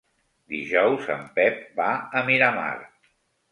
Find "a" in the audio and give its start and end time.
2.17-2.25